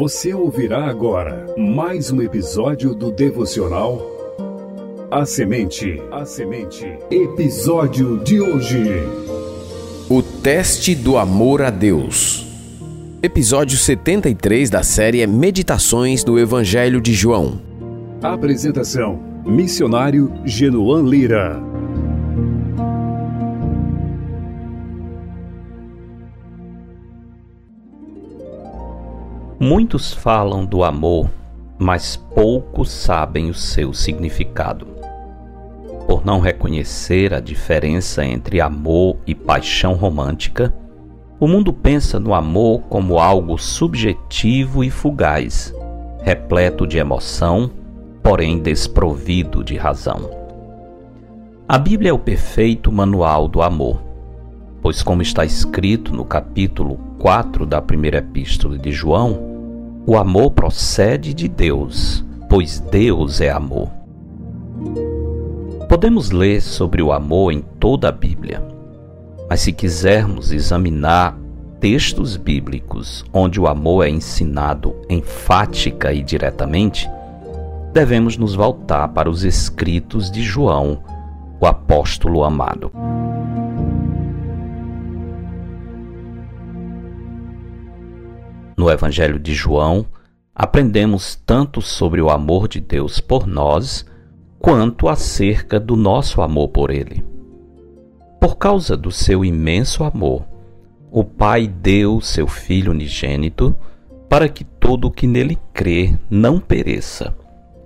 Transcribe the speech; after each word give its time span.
Você 0.00 0.32
ouvirá 0.32 0.86
agora 0.86 1.44
mais 1.58 2.10
um 2.10 2.22
episódio 2.22 2.94
do 2.94 3.12
devocional 3.12 4.00
A 5.10 5.26
Semente. 5.26 6.00
A 6.10 6.24
Semente. 6.24 6.86
Episódio 7.10 8.18
de 8.24 8.40
hoje. 8.40 8.82
O 10.08 10.22
teste 10.22 10.94
do 10.94 11.18
amor 11.18 11.60
a 11.60 11.68
Deus. 11.68 12.46
Episódio 13.22 13.76
73 13.76 14.70
da 14.70 14.82
série 14.82 15.26
Meditações 15.26 16.24
do 16.24 16.38
Evangelho 16.38 16.98
de 16.98 17.12
João. 17.12 17.60
Apresentação: 18.22 19.20
Missionário 19.44 20.32
Genoan 20.46 21.02
Lira. 21.02 21.69
Muitos 29.62 30.10
falam 30.14 30.64
do 30.64 30.82
amor, 30.82 31.28
mas 31.78 32.16
poucos 32.16 32.90
sabem 32.90 33.50
o 33.50 33.54
seu 33.54 33.92
significado. 33.92 34.86
Por 36.06 36.24
não 36.24 36.40
reconhecer 36.40 37.34
a 37.34 37.40
diferença 37.40 38.24
entre 38.24 38.58
amor 38.58 39.18
e 39.26 39.34
paixão 39.34 39.92
romântica, 39.92 40.74
o 41.38 41.46
mundo 41.46 41.74
pensa 41.74 42.18
no 42.18 42.32
amor 42.32 42.80
como 42.88 43.18
algo 43.18 43.58
subjetivo 43.58 44.82
e 44.82 44.88
fugaz, 44.88 45.74
repleto 46.22 46.86
de 46.86 46.96
emoção, 46.96 47.70
porém 48.22 48.60
desprovido 48.60 49.62
de 49.62 49.76
razão. 49.76 50.30
A 51.68 51.76
Bíblia 51.76 52.08
é 52.08 52.14
o 52.14 52.18
perfeito 52.18 52.90
manual 52.90 53.46
do 53.46 53.60
amor, 53.60 54.00
pois, 54.80 55.02
como 55.02 55.20
está 55.20 55.44
escrito 55.44 56.14
no 56.14 56.24
capítulo 56.24 56.98
4 57.18 57.66
da 57.66 57.82
primeira 57.82 58.16
epístola 58.16 58.78
de 58.78 58.90
João, 58.90 59.49
o 60.06 60.16
amor 60.16 60.52
procede 60.52 61.34
de 61.34 61.46
Deus, 61.46 62.24
pois 62.48 62.80
Deus 62.80 63.40
é 63.40 63.50
amor. 63.50 63.88
Podemos 65.88 66.30
ler 66.30 66.62
sobre 66.62 67.02
o 67.02 67.12
amor 67.12 67.52
em 67.52 67.60
toda 67.78 68.08
a 68.08 68.12
Bíblia, 68.12 68.62
mas 69.48 69.60
se 69.60 69.72
quisermos 69.72 70.52
examinar 70.52 71.36
textos 71.80 72.36
bíblicos 72.36 73.24
onde 73.32 73.60
o 73.60 73.66
amor 73.66 74.06
é 74.06 74.10
ensinado 74.10 74.94
enfática 75.08 76.12
e 76.12 76.22
diretamente, 76.22 77.08
devemos 77.92 78.36
nos 78.36 78.54
voltar 78.54 79.08
para 79.08 79.28
os 79.28 79.44
escritos 79.44 80.30
de 80.30 80.42
João, 80.42 81.02
o 81.60 81.66
apóstolo 81.66 82.44
amado. 82.44 82.92
No 88.80 88.90
Evangelho 88.90 89.38
de 89.38 89.52
João, 89.52 90.06
aprendemos 90.54 91.34
tanto 91.44 91.82
sobre 91.82 92.22
o 92.22 92.30
amor 92.30 92.66
de 92.66 92.80
Deus 92.80 93.20
por 93.20 93.46
nós, 93.46 94.06
quanto 94.58 95.06
acerca 95.06 95.78
do 95.78 95.96
nosso 95.96 96.40
amor 96.40 96.68
por 96.68 96.90
Ele. 96.90 97.22
Por 98.40 98.56
causa 98.56 98.96
do 98.96 99.10
seu 99.12 99.44
imenso 99.44 100.02
amor, 100.02 100.46
o 101.10 101.22
Pai 101.22 101.66
deu 101.66 102.22
seu 102.22 102.46
Filho 102.46 102.92
unigênito 102.92 103.76
para 104.30 104.48
que 104.48 104.64
todo 104.64 105.08
o 105.08 105.10
que 105.10 105.26
nele 105.26 105.58
crê 105.74 106.18
não 106.30 106.58
pereça, 106.58 107.36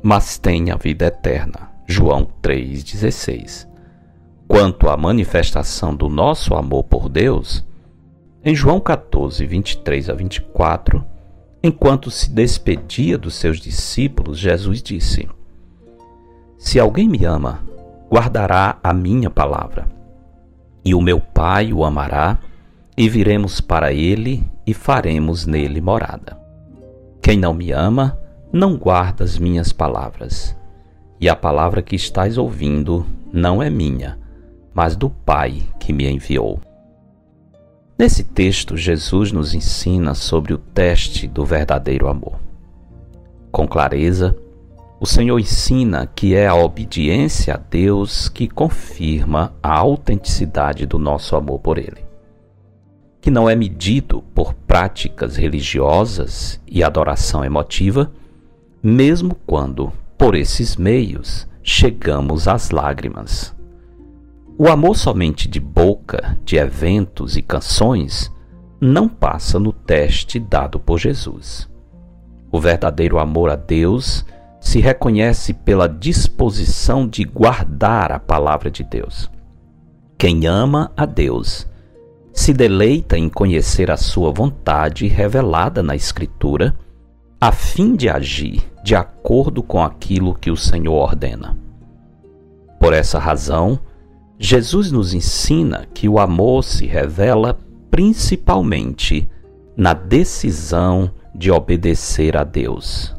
mas 0.00 0.38
tenha 0.38 0.76
vida 0.76 1.06
eterna. 1.06 1.72
João 1.88 2.28
3,16. 2.40 3.66
Quanto 4.46 4.88
à 4.88 4.96
manifestação 4.96 5.92
do 5.92 6.08
nosso 6.08 6.54
amor 6.54 6.84
por 6.84 7.08
Deus, 7.08 7.64
em 8.44 8.54
João 8.54 8.78
14, 8.78 9.46
23 9.46 10.10
a 10.10 10.12
24, 10.12 11.02
enquanto 11.62 12.10
se 12.10 12.30
despedia 12.30 13.16
dos 13.16 13.36
seus 13.36 13.58
discípulos, 13.58 14.38
Jesus 14.38 14.82
disse: 14.82 15.26
Se 16.58 16.78
alguém 16.78 17.08
me 17.08 17.24
ama, 17.24 17.64
guardará 18.12 18.78
a 18.82 18.92
minha 18.92 19.30
palavra. 19.30 19.86
E 20.84 20.94
o 20.94 21.00
meu 21.00 21.20
Pai 21.20 21.72
o 21.72 21.86
amará, 21.86 22.38
e 22.94 23.08
viremos 23.08 23.62
para 23.62 23.94
ele 23.94 24.46
e 24.66 24.74
faremos 24.74 25.46
nele 25.46 25.80
morada. 25.80 26.38
Quem 27.22 27.38
não 27.38 27.54
me 27.54 27.72
ama, 27.72 28.18
não 28.52 28.76
guarda 28.76 29.24
as 29.24 29.38
minhas 29.38 29.72
palavras. 29.72 30.54
E 31.18 31.30
a 31.30 31.34
palavra 31.34 31.80
que 31.80 31.96
estás 31.96 32.36
ouvindo 32.36 33.06
não 33.32 33.62
é 33.62 33.70
minha, 33.70 34.18
mas 34.74 34.94
do 34.94 35.08
Pai 35.08 35.62
que 35.80 35.94
me 35.94 36.06
enviou. 36.06 36.60
Nesse 37.96 38.24
texto, 38.24 38.76
Jesus 38.76 39.30
nos 39.30 39.54
ensina 39.54 40.14
sobre 40.14 40.52
o 40.52 40.58
teste 40.58 41.28
do 41.28 41.44
verdadeiro 41.44 42.08
amor. 42.08 42.40
Com 43.52 43.68
clareza, 43.68 44.36
o 44.98 45.06
Senhor 45.06 45.38
ensina 45.38 46.04
que 46.04 46.34
é 46.34 46.48
a 46.48 46.56
obediência 46.56 47.54
a 47.54 47.56
Deus 47.56 48.28
que 48.28 48.48
confirma 48.48 49.54
a 49.62 49.78
autenticidade 49.78 50.86
do 50.86 50.98
nosso 50.98 51.36
amor 51.36 51.60
por 51.60 51.78
Ele, 51.78 52.04
que 53.20 53.30
não 53.30 53.48
é 53.48 53.54
medido 53.54 54.24
por 54.34 54.54
práticas 54.54 55.36
religiosas 55.36 56.60
e 56.66 56.82
adoração 56.82 57.44
emotiva, 57.44 58.10
mesmo 58.82 59.36
quando, 59.46 59.92
por 60.18 60.34
esses 60.34 60.76
meios, 60.76 61.46
chegamos 61.62 62.48
às 62.48 62.70
lágrimas. 62.70 63.54
O 64.58 64.68
amor 64.68 64.96
somente 64.96 65.48
de 65.48 65.60
boca, 65.60 66.33
de 66.54 66.58
eventos 66.58 67.36
e 67.36 67.42
canções 67.42 68.32
não 68.80 69.08
passa 69.08 69.58
no 69.58 69.72
teste 69.72 70.38
dado 70.38 70.78
por 70.78 71.00
Jesus. 71.00 71.68
O 72.52 72.60
verdadeiro 72.60 73.18
amor 73.18 73.50
a 73.50 73.56
Deus 73.56 74.24
se 74.60 74.78
reconhece 74.78 75.52
pela 75.52 75.88
disposição 75.88 77.08
de 77.08 77.24
guardar 77.24 78.12
a 78.12 78.20
palavra 78.20 78.70
de 78.70 78.84
Deus. 78.84 79.28
Quem 80.16 80.46
ama 80.46 80.92
a 80.96 81.04
Deus 81.04 81.66
se 82.32 82.52
deleita 82.52 83.18
em 83.18 83.28
conhecer 83.28 83.90
a 83.90 83.96
sua 83.96 84.30
vontade 84.30 85.08
revelada 85.08 85.82
na 85.82 85.96
Escritura, 85.96 86.72
a 87.40 87.50
fim 87.50 87.96
de 87.96 88.08
agir 88.08 88.62
de 88.84 88.94
acordo 88.94 89.60
com 89.60 89.82
aquilo 89.82 90.36
que 90.36 90.52
o 90.52 90.56
Senhor 90.56 90.94
ordena. 90.94 91.58
Por 92.78 92.92
essa 92.92 93.18
razão, 93.18 93.80
Jesus 94.46 94.92
nos 94.92 95.14
ensina 95.14 95.86
que 95.94 96.06
o 96.06 96.18
amor 96.18 96.62
se 96.62 96.84
revela 96.84 97.58
principalmente 97.90 99.26
na 99.74 99.94
decisão 99.94 101.10
de 101.34 101.50
obedecer 101.50 102.36
a 102.36 102.44
Deus. 102.44 103.16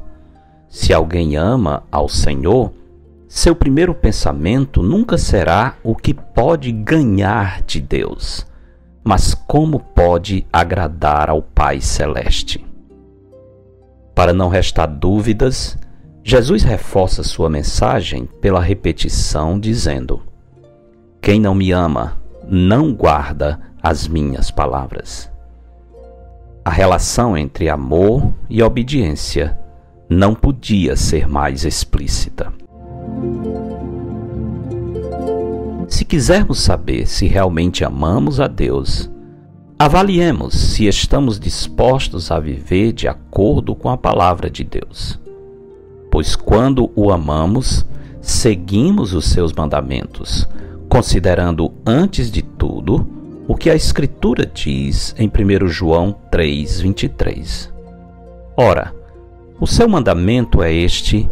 Se 0.70 0.94
alguém 0.94 1.36
ama 1.36 1.82
ao 1.92 2.08
Senhor, 2.08 2.72
seu 3.28 3.56
primeiro 3.56 3.96
pensamento 3.96 4.84
nunca 4.84 5.18
será 5.18 5.76
o 5.84 5.96
que 5.96 6.14
pode 6.14 6.72
ganhar 6.72 7.64
de 7.64 7.82
Deus, 7.82 8.46
mas 9.04 9.34
como 9.34 9.80
pode 9.80 10.46
agradar 10.54 11.32
ao 11.32 11.42
Pai 11.42 11.82
Celeste. 11.82 12.64
Para 14.14 14.32
não 14.32 14.48
restar 14.48 14.88
dúvidas, 14.88 15.76
Jesus 16.24 16.62
reforça 16.62 17.24
sua 17.24 17.50
mensagem 17.50 18.30
pela 18.40 18.62
repetição, 18.62 19.60
dizendo: 19.60 20.22
quem 21.26 21.40
não 21.40 21.56
me 21.56 21.72
ama 21.72 22.16
não 22.48 22.94
guarda 22.94 23.60
as 23.82 24.08
minhas 24.08 24.52
palavras. 24.52 25.28
A 26.64 26.70
relação 26.70 27.36
entre 27.36 27.68
amor 27.68 28.32
e 28.48 28.62
obediência 28.62 29.58
não 30.08 30.36
podia 30.36 30.96
ser 30.96 31.28
mais 31.28 31.66
explícita. 31.66 32.54
Se 35.88 36.06
quisermos 36.06 36.60
saber 36.60 37.08
se 37.08 37.26
realmente 37.26 37.84
amamos 37.84 38.40
a 38.40 38.48
Deus, 38.48 39.10
avaliemos 39.80 40.54
se 40.54 40.86
estamos 40.86 41.40
dispostos 41.40 42.30
a 42.30 42.40
viver 42.40 42.94
de 42.94 43.08
acordo 43.08 43.74
com 43.74 43.90
a 43.90 43.98
palavra 43.98 44.48
de 44.48 44.64
Deus. 44.64 45.20
Pois 46.12 46.36
quando 46.36 46.92
o 46.96 47.12
amamos, 47.12 47.84
seguimos 48.22 49.12
os 49.16 49.26
seus 49.26 49.52
mandamentos, 49.52 50.48
considerando 50.96 51.74
antes 51.86 52.32
de 52.32 52.42
tudo 52.42 53.06
o 53.50 53.54
que 53.54 53.70
a 53.70 53.76
Escritura 53.76 54.46
diz 54.46 55.14
em 55.20 55.28
1 55.28 55.68
João 55.68 56.16
3,23. 56.32 57.70
Ora, 58.56 58.96
o 59.60 59.68
seu 59.68 59.90
mandamento 59.90 60.64
é 60.64 60.74
este: 60.74 61.30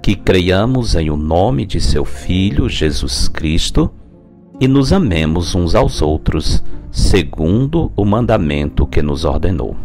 que 0.00 0.16
creiamos 0.16 0.94
em 0.94 1.10
o 1.10 1.16
nome 1.18 1.66
de 1.66 1.78
seu 1.78 2.06
Filho 2.06 2.70
Jesus 2.70 3.28
Cristo 3.28 3.90
e 4.58 4.66
nos 4.66 4.94
amemos 4.94 5.54
uns 5.54 5.74
aos 5.74 6.00
outros, 6.00 6.64
segundo 6.90 7.92
o 7.94 8.06
mandamento 8.06 8.86
que 8.86 9.02
nos 9.02 9.26
ordenou. 9.26 9.76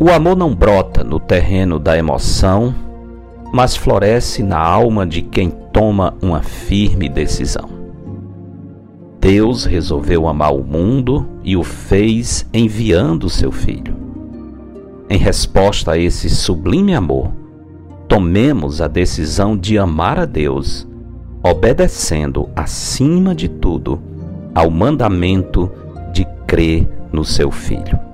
O 0.00 0.10
amor 0.10 0.36
não 0.36 0.52
brota 0.52 1.04
no 1.04 1.20
terreno 1.20 1.78
da 1.78 1.96
emoção 1.96 2.85
mas 3.52 3.76
floresce 3.76 4.42
na 4.42 4.58
alma 4.58 5.06
de 5.06 5.22
quem 5.22 5.50
toma 5.72 6.14
uma 6.22 6.42
firme 6.42 7.08
decisão. 7.08 7.68
Deus 9.20 9.64
resolveu 9.64 10.28
amar 10.28 10.54
o 10.54 10.62
mundo 10.62 11.26
e 11.42 11.56
o 11.56 11.64
fez 11.64 12.46
enviando 12.52 13.28
seu 13.28 13.50
Filho. 13.50 13.96
Em 15.08 15.18
resposta 15.18 15.92
a 15.92 15.98
esse 15.98 16.28
sublime 16.28 16.94
amor, 16.94 17.32
tomemos 18.08 18.80
a 18.80 18.88
decisão 18.88 19.56
de 19.56 19.78
amar 19.78 20.18
a 20.18 20.24
Deus, 20.24 20.86
obedecendo 21.42 22.48
acima 22.54 23.34
de 23.34 23.48
tudo 23.48 24.00
ao 24.54 24.70
mandamento 24.70 25.70
de 26.12 26.24
crer 26.46 26.88
no 27.12 27.24
seu 27.24 27.50
Filho. 27.50 28.05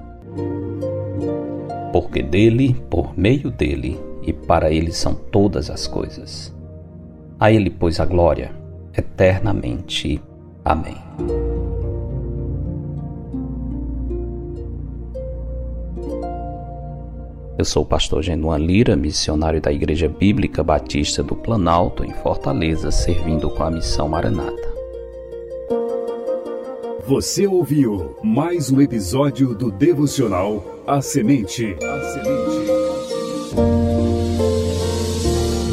Porque 1.92 2.22
dele, 2.22 2.74
por 2.88 3.16
meio 3.16 3.50
dele 3.50 4.00
e 4.22 4.32
para 4.32 4.70
ele 4.72 4.92
são 4.92 5.14
todas 5.14 5.68
as 5.70 5.86
coisas. 5.86 6.54
A 7.38 7.52
ele, 7.52 7.70
pois, 7.70 8.00
a 8.00 8.06
glória 8.06 8.50
eternamente. 8.96 10.20
Amém. 10.64 10.96
Eu 17.58 17.64
sou 17.64 17.82
o 17.82 17.86
pastor 17.86 18.22
Genuan 18.22 18.58
Lira, 18.58 18.96
missionário 18.96 19.60
da 19.60 19.70
Igreja 19.70 20.08
Bíblica 20.08 20.64
Batista 20.64 21.22
do 21.22 21.36
Planalto, 21.36 22.02
em 22.04 22.12
Fortaleza, 22.14 22.90
servindo 22.90 23.50
com 23.50 23.62
a 23.62 23.70
missão 23.70 24.08
Maranata. 24.08 24.81
Você 27.12 27.46
ouviu 27.46 28.16
mais 28.22 28.70
um 28.70 28.80
episódio 28.80 29.54
do 29.54 29.70
devocional 29.70 30.82
A 30.86 31.02
Semente. 31.02 31.76
A 31.76 32.00
Semente. 32.10 32.72